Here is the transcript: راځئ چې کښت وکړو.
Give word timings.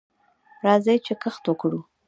راځئ 0.65 0.97
چې 1.05 1.13
کښت 1.21 1.43
وکړو. 1.47 1.79